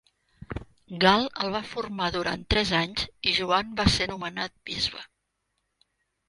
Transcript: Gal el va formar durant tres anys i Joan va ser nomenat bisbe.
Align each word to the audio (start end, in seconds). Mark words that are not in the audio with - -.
Gal 1.01 1.27
el 1.43 1.51
va 1.55 1.61
formar 1.73 2.07
durant 2.15 2.45
tres 2.53 2.71
anys 2.79 3.05
i 3.33 3.35
Joan 3.41 3.77
va 3.83 3.87
ser 3.97 4.09
nomenat 4.13 4.57
bisbe. 4.71 5.05